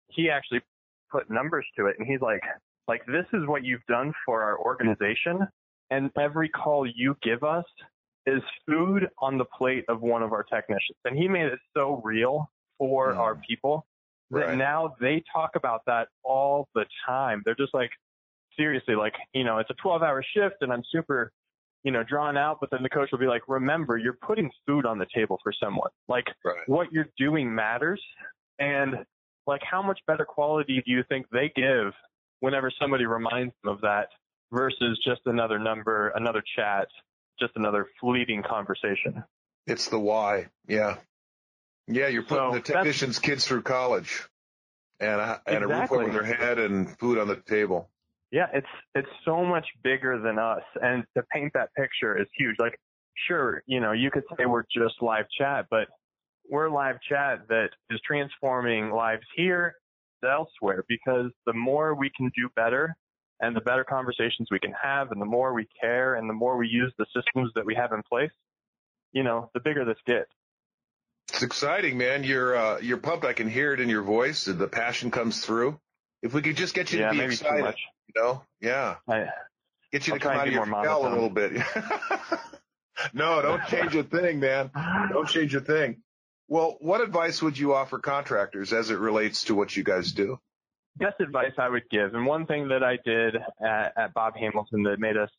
[0.10, 0.62] he actually
[1.12, 1.96] put numbers to it.
[2.00, 2.42] And he's like,
[2.88, 5.48] like, this is what you've done for our organization.
[5.92, 7.66] And every call you give us
[8.26, 10.98] is food on the plate of one of our technicians.
[11.06, 13.18] And he made it so real for Mm.
[13.20, 13.86] our people
[14.32, 14.58] that Right.
[14.58, 17.42] now they talk about that all the time.
[17.46, 17.92] They're just like,
[18.58, 21.32] seriously, like, you know, it's a 12 hour shift and I'm super,
[21.84, 24.86] you know, drawn out, but then the coach will be like, remember, you're putting food
[24.86, 25.90] on the table for someone.
[26.08, 26.68] Like, Right.
[26.68, 28.02] what you're doing matters.
[28.60, 29.06] And
[29.48, 31.94] like, how much better quality do you think they give
[32.40, 34.10] whenever somebody reminds them of that
[34.52, 36.88] versus just another number, another chat,
[37.40, 39.24] just another fleeting conversation?
[39.66, 40.48] It's the why.
[40.68, 40.98] Yeah.
[41.88, 42.08] Yeah.
[42.08, 44.28] You're putting So the technicians' kids through college
[45.00, 47.90] and a, and a roof over their head and food on the table.
[48.32, 52.56] Yeah, it's it's so much bigger than us, and to paint that picture is huge.
[52.60, 52.80] Like,
[53.28, 55.88] sure, you know, you could say we're just live chat, but
[56.50, 59.76] we're live chat that is transforming lives here
[60.26, 60.86] elsewhere.
[60.88, 62.96] Because the more we can do better,
[63.42, 66.58] and the better conversations we can have, and the more we care, and the more
[66.58, 68.32] we use the systems that we have in place,
[69.12, 70.32] you know, the bigger this gets.
[71.30, 72.24] It's exciting, man.
[72.24, 73.26] You're, uh, you're pumped.
[73.26, 74.46] I can hear it in your voice.
[74.46, 75.80] The passion comes through.
[76.22, 77.76] If we could just get you yeah, to be excited,
[78.08, 78.44] you know?
[78.60, 78.96] Yeah.
[79.08, 79.26] I,
[79.92, 81.52] Get you I'll to come out of your more shell a little bit.
[83.14, 84.72] no, don't change a thing, man.
[85.12, 86.02] Don't change a thing.
[86.48, 90.40] Well, what advice would you offer contractors as it relates to what you guys do?
[90.98, 94.84] best advice I would give, and one thing that I did at, at Bob Hamilton
[94.84, 95.30] that made us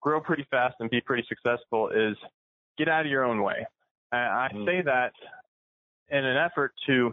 [0.00, 2.16] grow pretty fast and be pretty successful is
[2.78, 3.66] get out of your own way.
[4.12, 4.64] I mm.
[4.64, 5.12] say that
[6.10, 7.12] in an effort to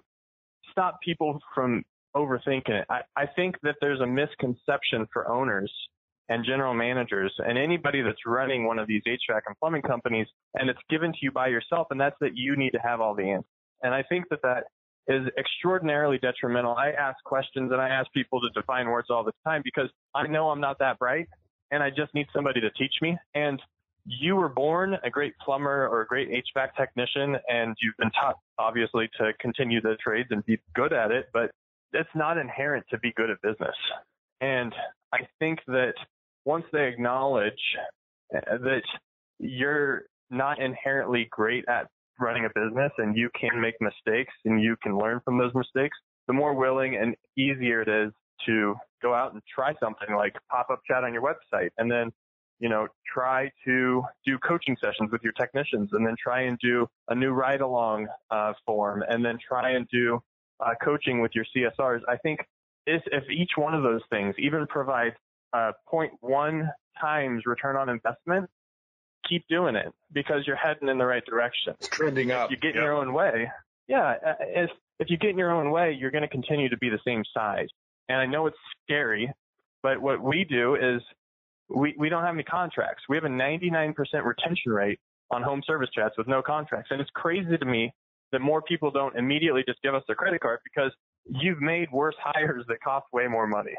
[0.72, 1.84] stop people from
[2.15, 2.86] overthinking it.
[2.89, 5.71] I, I think that there's a misconception for owners
[6.30, 10.69] and general managers and anybody that's running one of these HVAC and plumbing companies and
[10.69, 13.23] it's given to you by yourself and that's that you need to have all the
[13.23, 13.49] answers.
[13.82, 14.65] And I think that that
[15.08, 16.76] is extraordinarily detrimental.
[16.76, 20.28] I ask questions and I ask people to define words all the time because I
[20.28, 21.28] know I'm not that bright
[21.71, 23.17] and I just need somebody to teach me.
[23.36, 23.62] And
[24.06, 28.38] you were born a great plumber or a great HVAC technician and you've been taught
[28.58, 31.52] obviously to continue the trades and be good at it, but
[31.93, 33.75] it's not inherent to be good at business.
[34.41, 34.73] And
[35.13, 35.93] I think that
[36.45, 37.53] once they acknowledge
[38.32, 38.82] that
[39.39, 41.88] you're not inherently great at
[42.19, 45.97] running a business and you can make mistakes and you can learn from those mistakes,
[46.27, 48.12] the more willing and easier it is
[48.45, 52.12] to go out and try something like pop up chat on your website and then,
[52.60, 56.88] you know, try to do coaching sessions with your technicians and then try and do
[57.10, 60.19] a new ride along uh, form and then try and do
[60.65, 62.02] uh, coaching with your CSRs.
[62.08, 62.39] I think
[62.86, 65.15] if, if each one of those things even provides
[65.54, 68.49] uh, 0.1 times return on investment,
[69.28, 71.73] keep doing it because you're heading in the right direction.
[71.80, 72.52] It's trending up.
[72.52, 73.49] You get in your own way,
[73.88, 74.15] yeah.
[74.26, 76.89] Uh, if if you get in your own way, you're going to continue to be
[76.89, 77.67] the same size.
[78.10, 79.32] And I know it's scary,
[79.82, 81.02] but what we do is
[81.69, 83.04] we we don't have any contracts.
[83.10, 84.99] We have a 99% retention rate
[85.32, 87.93] on home service chats with no contracts, and it's crazy to me
[88.34, 90.91] that more people don't immediately just give us their credit card because
[91.26, 93.76] you've made worse hires that cost way more money.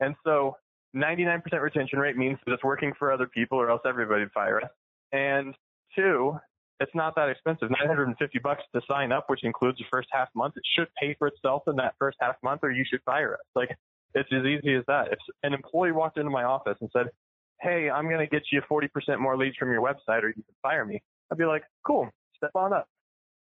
[0.00, 0.56] And so
[0.96, 4.62] 99% retention rate means that it's working for other people or else everybody would fire
[4.62, 4.70] us.
[5.12, 5.54] And
[5.94, 6.38] two,
[6.78, 7.68] it's not that expensive.
[7.70, 10.54] 950 bucks to sign up, which includes the first half month.
[10.56, 13.40] It should pay for itself in that first half month or you should fire us.
[13.54, 13.76] Like
[14.14, 15.08] it's as easy as that.
[15.08, 17.06] If an employee walked into my office and said,
[17.60, 20.44] Hey, I'm going to get you 40% more leads from your website or you can
[20.62, 21.02] fire me.
[21.30, 22.88] I'd be like, cool, step on up.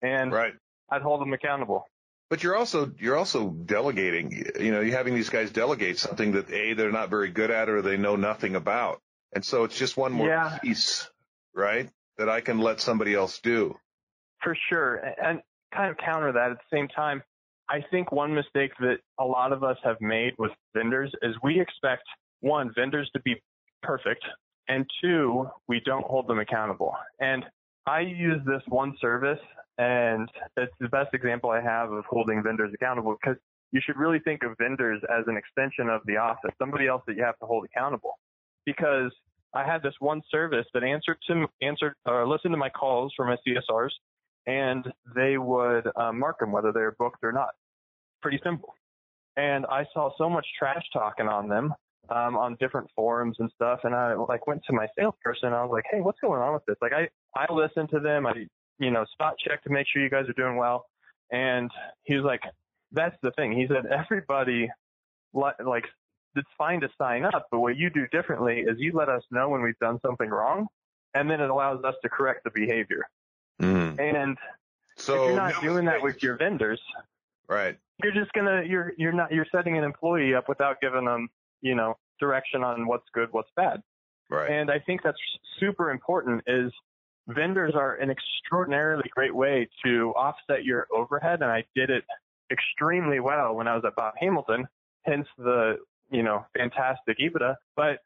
[0.02, 0.54] And right.
[0.90, 1.86] I'd hold them accountable.
[2.30, 4.46] But you're also you're also delegating.
[4.60, 7.70] You know, you're having these guys delegate something that a they're not very good at
[7.70, 9.02] or they know nothing about,
[9.34, 10.60] and so it's just one more yeah.
[10.62, 11.10] piece,
[11.56, 11.90] right?
[12.20, 13.76] That I can let somebody else do.
[14.44, 15.42] For sure, and
[15.74, 17.24] kind of counter that at the same time.
[17.68, 21.60] I think one mistake that a lot of us have made with vendors is we
[21.60, 22.04] expect
[22.42, 23.42] one vendors to be
[23.82, 24.24] perfect,
[24.68, 26.96] and two we don't hold them accountable.
[27.20, 27.44] And
[27.88, 29.40] I use this one service
[29.80, 33.38] and it's the best example I have of holding vendors accountable because
[33.72, 37.16] you should really think of vendors as an extension of the office, somebody else that
[37.16, 38.20] you have to hold accountable.
[38.66, 39.12] Because
[39.54, 43.28] I had this one service that answered to answered or listened to my calls from
[43.28, 43.92] my CSRs,
[44.46, 47.50] and they would uh, mark them whether they're booked or not.
[48.22, 48.74] Pretty simple.
[49.38, 51.74] And I saw so much trash talking on them
[52.10, 55.54] um, on different forums and stuff, and I like went to my salesperson.
[55.54, 58.28] I was like, "Hey, what's going on with this?" Like, I I listen to them.
[58.28, 58.46] I
[58.80, 60.86] you know, spot check to make sure you guys are doing well.
[61.32, 61.70] And
[62.04, 62.42] he was like,
[62.92, 63.52] that's the thing.
[63.52, 64.70] He said, everybody,
[65.34, 65.86] like,
[66.36, 69.50] it's fine to sign up, but what you do differently is you let us know
[69.50, 70.68] when we've done something wrong,
[71.14, 73.04] and then it allows us to correct the behavior.
[73.62, 74.00] Mm.
[74.00, 74.38] And
[74.96, 76.80] so if you're not no doing that with your vendors,
[77.48, 77.78] right?
[78.04, 81.30] You're just gonna you're you're not you're setting an employee up without giving them
[81.62, 83.82] you know direction on what's good, what's bad.
[84.30, 84.50] Right.
[84.52, 85.18] And I think that's
[85.60, 86.44] super important.
[86.48, 86.72] Is
[87.30, 91.42] vendors are an extraordinarily great way to offset your overhead.
[91.42, 92.04] And I did it
[92.52, 94.68] extremely well when I was at Bob Hamilton,
[95.04, 95.78] hence the,
[96.12, 97.56] you know, fantastic EBITDA.
[97.76, 98.00] But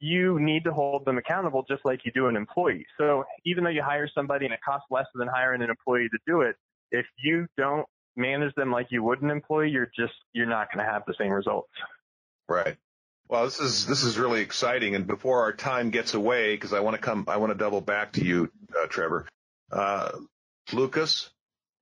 [0.00, 2.86] you need to hold them accountable just like you do an employee.
[2.98, 6.18] So even though you hire somebody and it costs less than hiring an employee to
[6.26, 6.56] do it,
[6.90, 10.84] if you don't manage them like you would an employee, you're just, you're not going
[10.84, 11.70] to have the same results.
[12.48, 12.76] Right.
[13.28, 14.94] Well, this is this is really exciting.
[14.94, 17.80] And before our time gets away, because I want to come, I want to double
[17.80, 19.26] back to you, uh, Trevor.
[19.72, 20.10] Uh,
[20.72, 21.30] Lucas,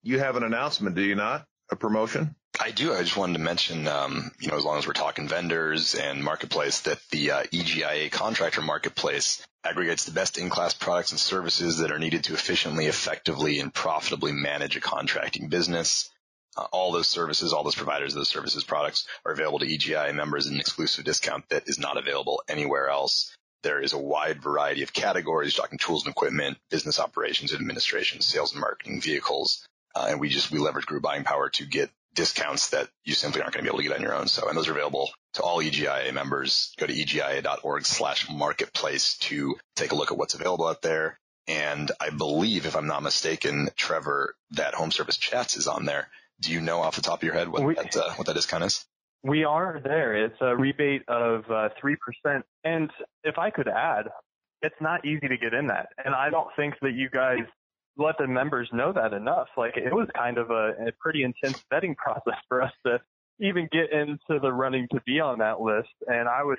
[0.03, 1.45] you have an announcement, do you not?
[1.71, 2.35] A promotion?
[2.61, 2.93] I do.
[2.93, 6.23] I just wanted to mention, um, you know, as long as we're talking vendors and
[6.23, 11.91] marketplace, that the uh, EGIA contractor marketplace aggregates the best in-class products and services that
[11.91, 16.11] are needed to efficiently, effectively, and profitably manage a contracting business.
[16.57, 20.15] Uh, all those services, all those providers, of those services products are available to EGIA
[20.15, 23.35] members at an exclusive discount that is not available anywhere else.
[23.63, 28.21] There is a wide variety of categories, talking tools and equipment, business operations, and administration,
[28.21, 29.67] sales and marketing, vehicles.
[29.95, 33.41] Uh, and we just, we leverage group buying power to get discounts that you simply
[33.41, 34.27] aren't going to be able to get on your own.
[34.27, 36.75] So, and those are available to all EGIA members.
[36.79, 41.19] Go to egia.org slash marketplace to take a look at what's available out there.
[41.49, 46.09] And I believe, if I'm not mistaken, Trevor, that home service chats is on there.
[46.43, 48.35] Do you know off the top of your head what we, that uh, what that
[48.35, 48.85] discount is?
[49.23, 50.25] We are there.
[50.25, 52.43] It's a rebate of uh, 3%.
[52.65, 52.91] And
[53.23, 54.09] if I could add,
[54.61, 55.89] it's not easy to get in that.
[56.05, 57.47] And I don't think that you guys
[57.97, 59.47] let the members know that enough.
[59.57, 62.99] Like it was kind of a, a pretty intense vetting process for us to
[63.39, 65.95] even get into the running to be on that list.
[66.09, 66.59] And I was,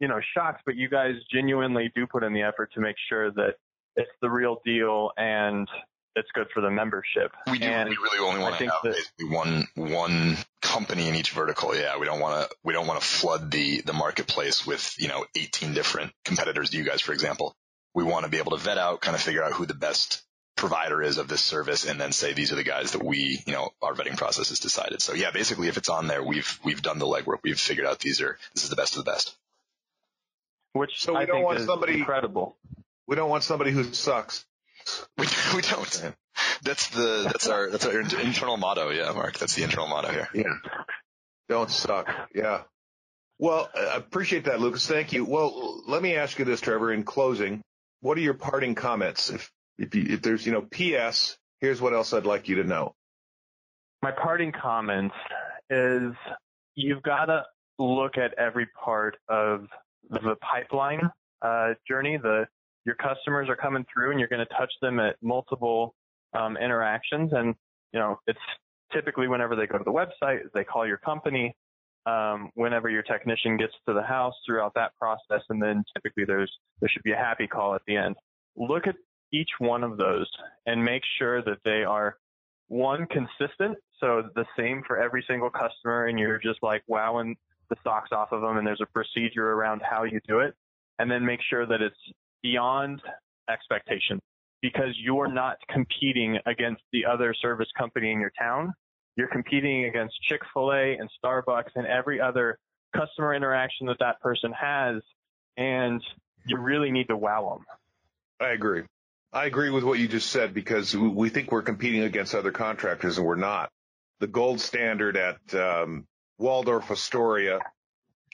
[0.00, 3.30] you know, shocked, but you guys genuinely do put in the effort to make sure
[3.32, 3.54] that
[3.96, 5.68] it's the real deal and
[6.16, 7.32] it's good for the membership.
[7.50, 7.66] We do.
[7.66, 11.74] And we really only want to have that, basically one one company in each vertical.
[11.76, 15.08] Yeah, we don't want to we don't want to flood the the marketplace with you
[15.08, 17.54] know 18 different competitors you guys, for example.
[17.94, 20.22] We want to be able to vet out, kind of figure out who the best
[20.56, 23.52] provider is of this service, and then say these are the guys that we you
[23.52, 25.02] know our vetting process has decided.
[25.02, 27.38] So yeah, basically, if it's on there, we've we've done the legwork.
[27.42, 29.36] We've figured out these are this is the best of the best.
[30.72, 32.56] Which So we I don't think want is somebody- incredible.
[33.06, 34.44] We don't want somebody who sucks.
[35.18, 36.12] We, we don't.
[36.62, 38.90] That's the that's our that's our internal motto.
[38.90, 39.38] Yeah, Mark.
[39.38, 40.28] That's the internal motto here.
[40.34, 40.54] Yeah.
[41.48, 42.08] Don't suck.
[42.34, 42.62] Yeah.
[43.38, 44.86] Well, I appreciate that, Lucas.
[44.86, 45.24] Thank you.
[45.24, 47.62] Well, let me ask you this, Trevor, in closing.
[48.00, 49.30] What are your parting comments?
[49.30, 52.64] If, if, you, if there's, you know, P.S., here's what else I'd like you to
[52.64, 52.94] know.
[54.02, 55.14] My parting comments
[55.68, 56.12] is
[56.74, 57.44] you've got to
[57.78, 59.66] look at every part of
[60.10, 61.10] the pipeline
[61.42, 62.18] uh, journey.
[62.18, 62.46] The
[62.84, 65.94] your customers are coming through, and you're going to touch them at multiple
[66.34, 67.32] um, interactions.
[67.32, 67.54] And
[67.92, 68.38] you know, it's
[68.92, 71.56] typically whenever they go to the website, they call your company.
[72.06, 76.52] Um, whenever your technician gets to the house throughout that process, and then typically there's
[76.80, 78.14] there should be a happy call at the end.
[78.56, 78.96] Look at
[79.32, 80.28] each one of those
[80.66, 82.18] and make sure that they are
[82.68, 87.36] one consistent, so the same for every single customer, and you're just like wowing
[87.70, 90.54] the socks off of them, and there's a procedure around how you do it,
[90.98, 91.96] and then make sure that it's
[92.44, 93.02] beyond
[93.50, 94.20] expectation
[94.62, 98.72] because you're not competing against the other service company in your town.
[99.16, 102.58] You're competing against Chick-fil-A and Starbucks and every other
[102.96, 105.02] customer interaction that that person has,
[105.56, 106.00] and
[106.46, 107.66] you really need to wow them.
[108.40, 108.84] I agree.
[109.32, 113.18] I agree with what you just said because we- think we're competing against other contractors
[113.18, 113.70] and we're not.
[114.20, 116.06] The gold standard at um,
[116.38, 117.60] Waldorf Astoria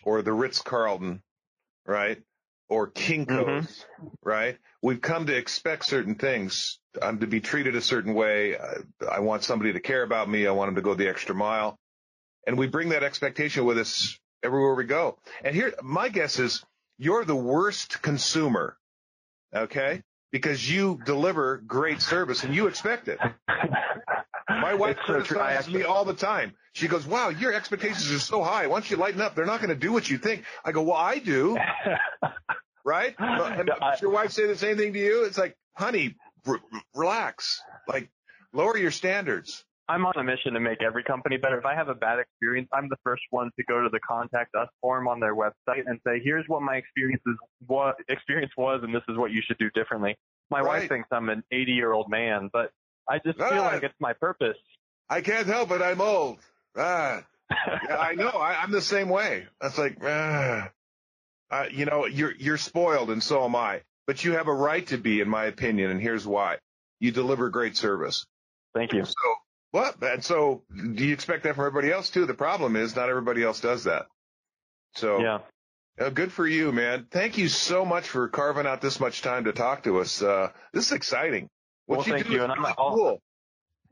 [0.04, 1.22] or the Ritz Carlton,
[1.86, 2.22] right?
[2.70, 3.84] Or Kinko's,
[4.22, 4.56] right?
[4.80, 6.78] We've come to expect certain things.
[7.02, 8.56] I'm to be treated a certain way.
[8.56, 10.46] I, I want somebody to care about me.
[10.46, 11.78] I want them to go the extra mile.
[12.46, 15.18] And we bring that expectation with us everywhere we go.
[15.44, 16.64] And here, my guess is
[16.96, 18.76] you're the worst consumer.
[19.54, 20.02] Okay.
[20.30, 23.18] Because you deliver great service and you expect it.
[24.48, 26.52] My wife It's so criticizes me all the time.
[26.72, 28.68] She goes, wow, your expectations are so high.
[28.68, 29.34] Why don't you lighten up?
[29.34, 30.44] They're not going to do what you think.
[30.64, 31.58] I go, well, I do.
[32.84, 33.14] Right?
[33.18, 35.24] And I- your wife say the same thing to you?
[35.24, 36.16] It's like, honey,
[36.46, 36.60] r-
[36.94, 37.60] relax.
[37.88, 38.10] Like,
[38.52, 39.64] lower your standards.
[39.88, 41.58] I'm on a mission to make every company better.
[41.58, 44.54] If I have a bad experience, I'm the first one to go to the contact
[44.54, 47.34] us form on their website and say, here's what my experience is,
[47.66, 50.16] what experience was, and this is what you should do differently.
[50.48, 50.80] My Right.
[50.80, 52.70] wife thinks I'm an 80 year old man, but
[53.08, 54.56] I just feel like it's my purpose.
[55.08, 55.82] I can't help it.
[55.82, 56.38] I'm old.
[56.76, 58.28] Ah, yeah, I know.
[58.30, 59.48] I, I'm the same way.
[59.60, 60.70] That's like, ah,
[61.50, 63.82] uh, you know, you're you're spoiled, and so am I.
[64.06, 66.58] But you have a right to be, in my opinion, and here's why:
[66.98, 68.26] you deliver great service.
[68.74, 69.04] Thank you.
[69.04, 69.14] So
[69.72, 70.02] what?
[70.02, 72.26] And so, do you expect that from everybody else too?
[72.26, 74.06] The problem is, not everybody else does that.
[74.96, 75.38] So, Yeah.
[76.00, 77.06] uh, good for you, man.
[77.10, 80.20] Thank you so much for carving out this much time to talk to us.
[80.22, 81.48] Uh, this is exciting.
[81.86, 83.22] What Well, you thank you, and I'm really all- cool.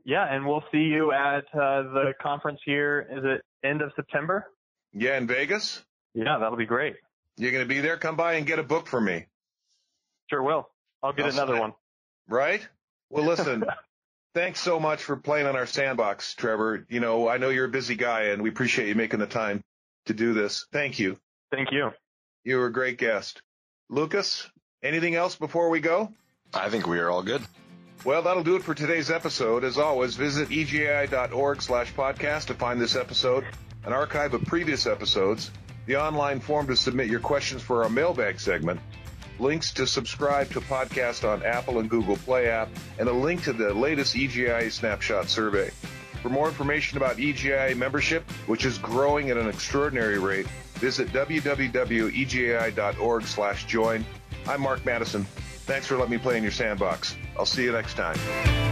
[0.05, 3.05] Yeah, and we'll see you at uh, the conference here.
[3.11, 4.45] Is it end of September?
[4.93, 5.83] Yeah, in Vegas.
[6.13, 6.95] Yeah, that'll be great.
[7.39, 7.97] You're going to be there.
[7.97, 9.25] Come by and get a book for me.
[10.29, 10.69] Sure will.
[11.01, 11.73] I'll get I'll another sign- one.
[12.27, 12.67] Right?
[13.09, 13.63] Well, listen,
[14.35, 16.85] thanks so much for playing on our sandbox, Trevor.
[16.89, 19.61] You know, I know you're a busy guy and we appreciate you making the time
[20.07, 20.65] to do this.
[20.73, 21.17] Thank you.
[21.51, 21.91] Thank you.
[22.43, 23.41] You were a great guest.
[23.89, 24.47] Lucas,
[24.83, 26.13] anything else before we go?
[26.53, 27.41] I think we are all good.
[28.03, 29.63] Well, that'll do it for today's episode.
[29.63, 33.45] As always, visit E egia.org slash podcast to find this episode,
[33.85, 35.51] an archive of previous episodes,
[35.89, 38.79] the online form to submit your questions for our mailbag segment,
[39.39, 42.69] links to subscribe to podcast on Apple and Google Play app,
[42.99, 45.71] and a link to the latest E EGIA snapshot survey.
[46.21, 51.63] For more information about EGIA membership, which is growing at an extraordinary rate, visit www.egia.org
[53.23, 54.05] slash join.
[54.47, 55.25] I'm Mark Matteson.
[55.65, 57.15] Thanks for letting me play in your sandbox.
[57.35, 58.68] I'll see you next time.